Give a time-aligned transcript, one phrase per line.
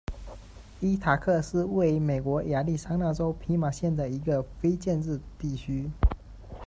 [0.79, 5.91] 伊塔克是位于美国亚利桑那州皮马县的一个非建制地区。